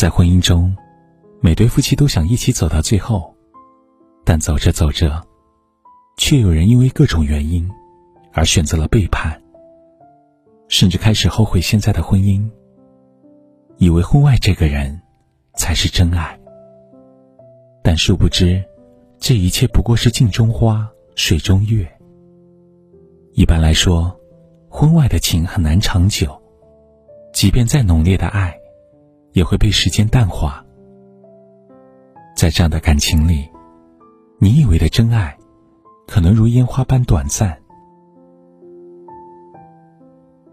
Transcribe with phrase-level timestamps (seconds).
[0.00, 0.74] 在婚姻中，
[1.42, 3.34] 每对夫妻都想一起走到最后，
[4.24, 5.22] 但走着走着，
[6.16, 7.70] 却有人因为各种原因
[8.32, 9.38] 而选择了背叛，
[10.68, 12.48] 甚至开始后悔现在的婚姻，
[13.76, 14.98] 以为婚外这个人
[15.52, 16.40] 才是真爱。
[17.84, 18.64] 但殊不知，
[19.18, 21.86] 这一切不过是镜中花，水中月。
[23.34, 24.18] 一般来说，
[24.70, 26.40] 婚外的情很难长久，
[27.34, 28.58] 即便再浓烈的爱。
[29.32, 30.64] 也会被时间淡化。
[32.36, 33.48] 在这样的感情里，
[34.38, 35.36] 你以为的真爱，
[36.06, 37.60] 可能如烟花般短暂。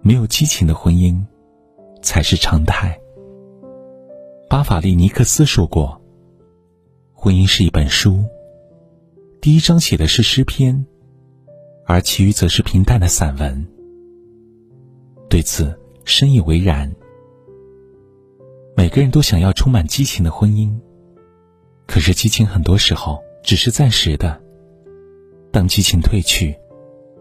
[0.02, 1.22] 没有激情的婚姻，
[2.02, 3.00] 才是常态。
[4.50, 6.02] 巴法利尼克斯说过
[7.14, 8.24] ：“婚姻是一本书，
[9.42, 10.86] 第一章写的是诗篇，
[11.86, 13.68] 而其余则是平淡的散文。”
[15.30, 16.94] 对此深以为然。
[18.78, 20.72] 每个人都想要充满激情的婚姻，
[21.88, 24.40] 可是激情很多时候只是暂时的。
[25.52, 26.56] 当激情褪去，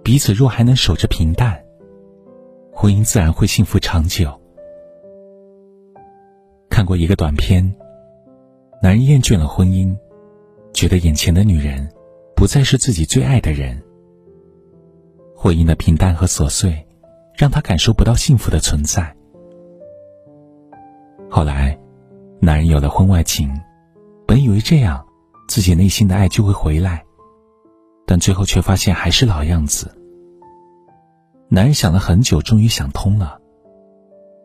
[0.04, 1.58] 彼此若还能守着平淡，
[2.70, 4.38] 婚姻自然会幸福长久。
[6.68, 7.74] 看过一个短片，
[8.82, 9.96] 男人厌倦了婚姻，
[10.74, 11.90] 觉得眼前的女人
[12.36, 13.82] 不再是自己最爱的人，
[15.34, 16.86] 婚姻的平淡和琐碎，
[17.34, 19.15] 让他感受不到幸福的存在。
[21.36, 21.78] 后来，
[22.40, 23.60] 男人有了婚外情，
[24.26, 25.04] 本以为这样，
[25.48, 27.04] 自己内心的爱就会回来，
[28.06, 29.94] 但最后却发现还是老样子。
[31.50, 33.38] 男人想了很久，终于想通了，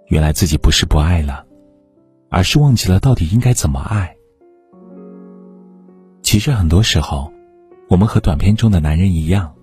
[0.07, 1.45] 原来自己不是不爱了，
[2.29, 4.13] 而是忘记了到底应该怎么爱。
[6.21, 7.31] 其实很多时候，
[7.87, 9.55] 我们和短片中的男人一样，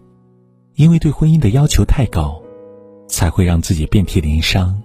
[0.77, 2.41] 因为对婚姻的要求太高，
[3.07, 4.83] 才会让自己遍体鳞伤。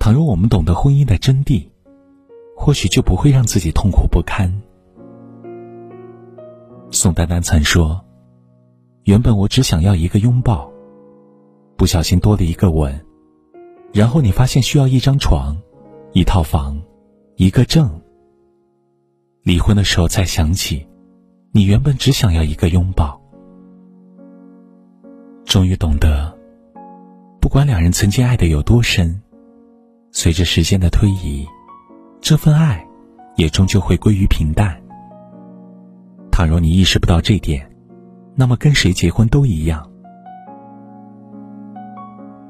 [0.00, 1.68] 倘若我们懂得婚姻的真谛，
[2.56, 4.50] 或许就不会让自己痛苦不堪。
[6.90, 8.02] 宋丹丹曾说
[9.04, 10.72] ：“原本我只想要一个拥抱，
[11.76, 12.98] 不小心多了一个吻，
[13.92, 15.54] 然后你发现需要一张床、
[16.12, 16.80] 一套房、
[17.36, 18.00] 一个证。
[19.42, 20.86] 离婚的时候才想起，
[21.52, 23.20] 你原本只想要一个拥抱。
[25.44, 26.34] 终于懂得，
[27.38, 29.20] 不管两人曾经爱的有多深。”
[30.12, 31.46] 随着时间的推移，
[32.20, 32.84] 这份爱
[33.36, 34.76] 也终究会归于平淡。
[36.32, 37.70] 倘若你意识不到这点，
[38.34, 39.88] 那么跟谁结婚都一样。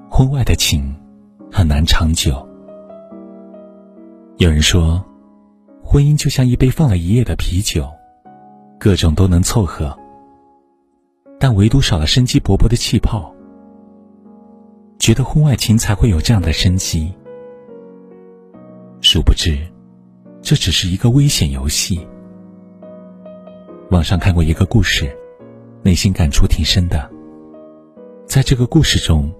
[0.09, 0.95] 婚外的情
[1.53, 2.47] 很难长久。
[4.39, 5.05] 有人说，
[5.83, 7.87] 婚姻就像一杯放了一夜的啤酒，
[8.79, 9.97] 各种都能凑合，
[11.39, 13.35] 但唯独少了生机勃勃的气泡。
[14.99, 17.13] 觉得婚外情才会有这样的生机。
[19.03, 19.59] 殊不知，
[20.43, 22.07] 这只是一个危险游戏。
[23.91, 25.11] 网上看过一个故事，
[25.83, 27.11] 内心感触挺深的。
[28.27, 29.33] 在这个故事中，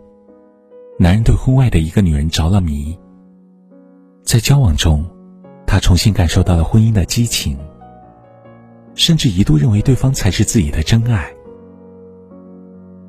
[0.99, 2.99] 男人对婚外的一个女人着了迷，
[4.23, 5.05] 在交往中，
[5.67, 7.59] 他重新感受到了婚姻的激情，
[8.95, 11.31] 甚至一度认为对方才是自己的真爱。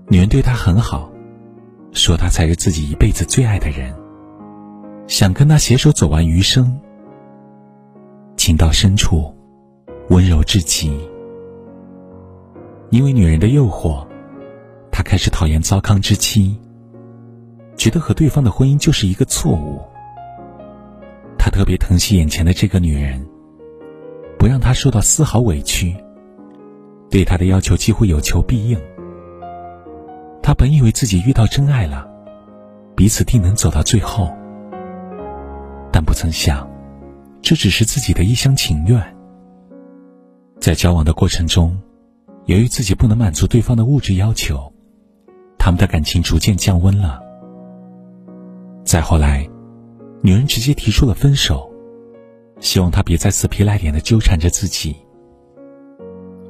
[0.10, 1.10] 女人对他很好，
[1.94, 4.01] 说他才是自己一辈子最爱的人。
[5.12, 6.80] 想跟他携手走完余生，
[8.38, 9.36] 情到深处，
[10.08, 10.98] 温柔至极。
[12.92, 14.08] 因为女人的诱惑，
[14.90, 16.58] 他开始讨厌糟糠之妻，
[17.76, 19.82] 觉得和对方的婚姻就是一个错误。
[21.38, 23.22] 他特别疼惜眼前的这个女人，
[24.40, 25.94] 不让她受到丝毫委屈，
[27.10, 28.80] 对她的要求几乎有求必应。
[30.42, 32.10] 他本以为自己遇到真爱了，
[32.96, 34.32] 彼此定能走到最后。
[35.92, 36.70] 但不曾想，
[37.42, 39.02] 这只是自己的一厢情愿。
[40.60, 41.78] 在交往的过程中，
[42.46, 44.72] 由于自己不能满足对方的物质要求，
[45.58, 47.22] 他们的感情逐渐降温了。
[48.84, 49.48] 再后来，
[50.22, 51.72] 女人直接提出了分手，
[52.60, 54.96] 希望他别再死皮赖脸的纠缠着自己。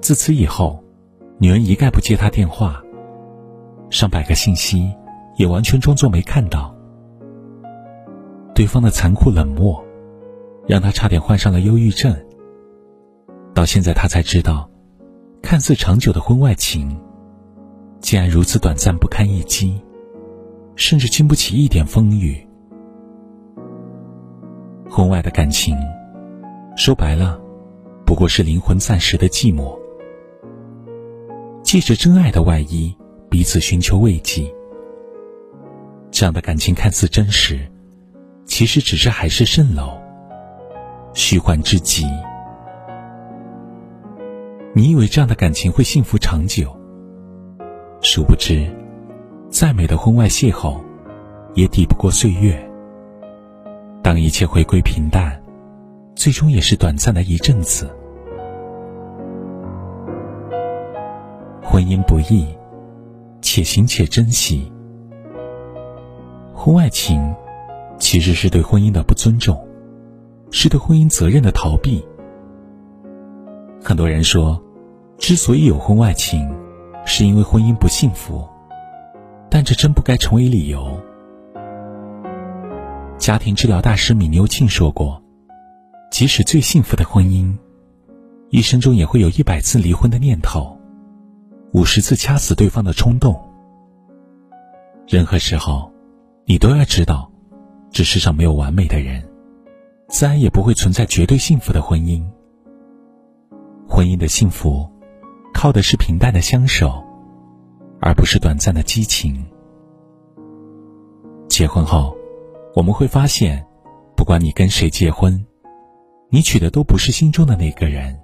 [0.02, 0.84] 自此以后，
[1.38, 2.82] 女人一概不接他电话，
[3.90, 4.94] 上百个信息
[5.38, 6.76] 也完全装作没看到。
[8.54, 9.84] 对方的残酷冷漠，
[10.68, 12.16] 让他差点患上了忧郁症。
[13.54, 14.70] 到现在，他才知道，
[15.42, 17.00] 看似长久的婚外情，
[18.00, 19.82] 竟然如此短暂不堪一击，
[20.76, 22.46] 甚至经不起一点风雨。
[24.90, 25.76] 婚外的感情，
[26.76, 27.40] 说白了，
[28.06, 29.80] 不过是灵魂暂时的寂寞，
[31.64, 32.94] 借着真爱的外衣，
[33.30, 34.54] 彼此寻求慰藉。
[36.12, 37.71] 这样的感情看似真实。
[38.52, 39.98] 其实只是海市蜃楼，
[41.14, 42.06] 虚幻至极。
[44.76, 46.70] 你以为这样的感情会幸福长久？
[48.02, 48.70] 殊不知，
[49.50, 50.82] 再美的婚外邂逅，
[51.54, 52.62] 也抵不过岁月。
[54.04, 55.42] 当一切回归平淡，
[56.14, 57.90] 最终也是短暂的一阵子。
[61.64, 62.54] 婚姻不易，
[63.40, 64.70] 且行且珍惜。
[66.54, 67.34] 婚外情，
[68.02, 69.56] 其实是对婚姻的不尊重，
[70.50, 72.04] 是对婚姻责任的逃避。
[73.82, 74.62] 很多人说，
[75.20, 76.52] 之所以有婚外情，
[77.06, 78.44] 是因为婚姻不幸福，
[79.52, 81.00] 但这真不该成为理由。
[83.20, 85.22] 家庭治疗大师米牛庆说过
[86.12, 87.56] ：“即使最幸福的婚姻，
[88.50, 90.76] 一生中也会有一百次离婚的念头，
[91.72, 93.40] 五十次掐死对方的冲动。
[95.08, 95.94] 任何时候，
[96.46, 97.31] 你都要知道，
[97.92, 99.24] 这世上没有完美的人，
[100.10, 102.24] 自然也不会存在绝对幸福的婚姻。
[103.88, 104.90] 婚姻的幸福。”
[105.54, 107.04] 靠的是平淡的相守，
[108.00, 109.46] 而不是短暂的激情。
[111.50, 112.18] 结婚后，
[112.74, 113.64] 我们会发现，
[114.16, 115.46] 不管你跟谁结婚，
[116.30, 118.18] 你娶的都不是心中的那个人，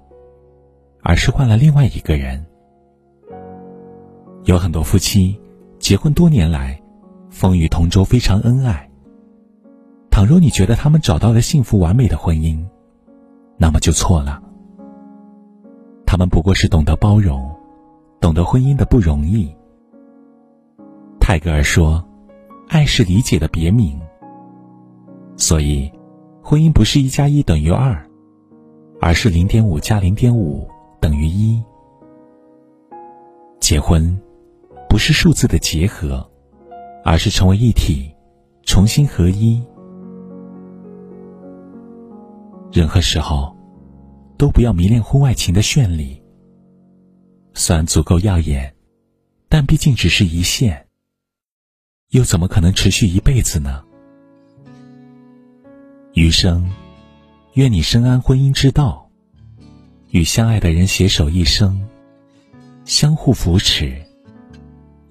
[1.02, 2.44] 而是换了另外一个人。
[4.44, 5.38] 有很多夫妻
[5.78, 6.82] 结婚多年来，
[7.30, 8.87] 风雨同舟，非常恩爱。
[10.18, 12.58] 倘若你觉得他们找到了幸福完美的婚姻，
[13.56, 14.42] 那么就错了。
[16.04, 17.48] 他们不过是懂得包容，
[18.20, 19.48] 懂得婚姻的不容易。
[21.20, 22.04] 泰戈尔说
[22.66, 23.96] ：“爱是理解的别名。”
[25.38, 25.88] 所以，
[26.42, 28.04] 婚姻不是一加一等于二，
[29.00, 30.68] 而是零点五加零点五
[31.00, 31.62] 等于一。
[33.60, 34.20] 结婚
[34.88, 36.28] 不是数字的结合，
[37.04, 38.12] 而是成为一体，
[38.64, 39.62] 重新合一。
[42.72, 43.56] 任何时候。
[44.38, 46.22] 都不要迷恋婚外情的绚丽，
[47.54, 48.72] 虽然足够耀眼，
[49.48, 50.86] 但毕竟只是一线，
[52.10, 53.82] 又怎么可能持续一辈子呢？
[56.14, 56.70] 余生，
[57.54, 59.10] 愿你深谙婚姻之道，
[60.10, 61.84] 与相爱的人携手一生，
[62.84, 64.00] 相互扶持，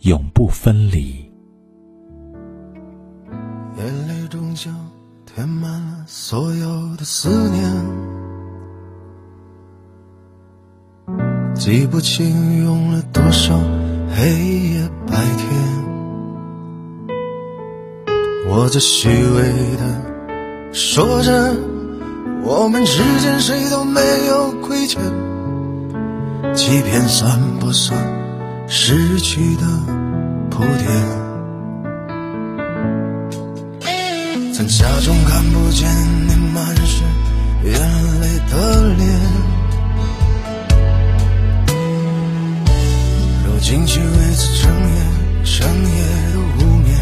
[0.04, 1.30] 永不分离。
[3.78, 4.74] 眼泪终将
[5.26, 6.77] 填满了所有
[7.10, 7.64] 思念。
[11.56, 13.58] 记不清用了多少
[14.14, 15.48] 黑夜白天，
[18.50, 19.42] 我在虚伪
[19.78, 21.56] 的说着，
[22.44, 25.02] 我们之间谁都没有亏欠，
[26.54, 27.98] 欺骗算不算
[28.68, 29.64] 失去的
[30.50, 31.27] 铺垫？
[34.58, 35.88] 曾假装看不见
[36.28, 37.04] 你满是
[37.64, 37.74] 眼
[38.22, 39.08] 泪的脸。
[43.46, 44.96] 如今却为此整夜
[45.44, 46.02] 整夜
[46.34, 46.98] 的无眠，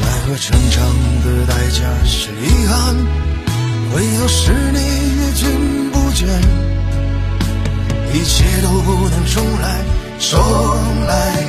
[0.00, 0.82] 奈何成长
[1.22, 2.96] 的代价是遗憾，
[3.92, 6.26] 回头时你已经不见，
[8.14, 9.84] 一切都不能重来，
[10.18, 10.40] 重
[11.06, 11.44] 来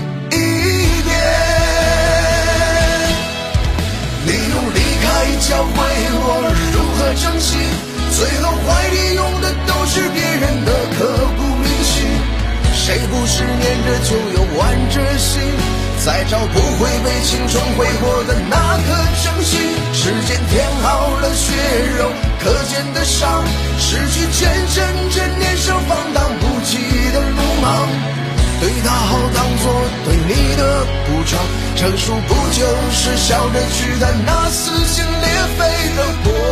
[14.03, 15.41] 就有挽着心，
[16.05, 18.87] 再找不回被青春挥霍的那颗
[19.23, 19.59] 真心。
[19.93, 21.53] 时间填好了血
[21.97, 23.43] 肉可见的伤，
[23.79, 27.87] 失去见证着年少放荡不羁的鲁莽。
[28.59, 29.71] 对他好当做
[30.05, 31.39] 对你的补偿，
[31.75, 35.27] 成熟不就是笑着去谈那撕心裂
[35.57, 36.46] 肺的过？